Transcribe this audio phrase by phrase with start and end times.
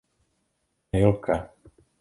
[0.93, 1.37] Rilke.